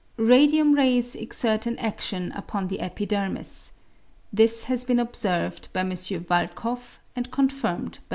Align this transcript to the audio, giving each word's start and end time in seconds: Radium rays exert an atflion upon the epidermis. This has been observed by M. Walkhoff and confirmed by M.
Radium 0.17 0.73
rays 0.73 1.13
exert 1.15 1.67
an 1.67 1.75
atflion 1.77 2.35
upon 2.35 2.69
the 2.69 2.79
epidermis. 2.81 3.73
This 4.33 4.63
has 4.63 4.83
been 4.83 4.97
observed 4.97 5.67
by 5.73 5.81
M. 5.81 5.91
Walkhoff 5.91 6.97
and 7.15 7.29
confirmed 7.29 7.91
by 7.91 7.97
M. 7.99 8.03